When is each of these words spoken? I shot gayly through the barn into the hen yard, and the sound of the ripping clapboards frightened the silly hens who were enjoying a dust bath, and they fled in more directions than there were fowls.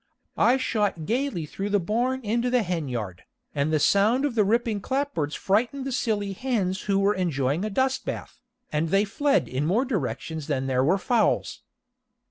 I 0.39 0.57
shot 0.57 1.05
gayly 1.05 1.45
through 1.45 1.69
the 1.69 1.79
barn 1.79 2.21
into 2.25 2.49
the 2.49 2.63
hen 2.63 2.87
yard, 2.87 3.21
and 3.53 3.71
the 3.71 3.77
sound 3.79 4.25
of 4.25 4.33
the 4.33 4.43
ripping 4.43 4.81
clapboards 4.81 5.35
frightened 5.35 5.85
the 5.85 5.91
silly 5.91 6.33
hens 6.33 6.81
who 6.89 6.97
were 6.97 7.13
enjoying 7.13 7.63
a 7.63 7.69
dust 7.69 8.03
bath, 8.03 8.39
and 8.71 8.89
they 8.89 9.05
fled 9.05 9.47
in 9.47 9.67
more 9.67 9.85
directions 9.85 10.47
than 10.47 10.65
there 10.65 10.83
were 10.83 10.97
fowls. 10.97 11.61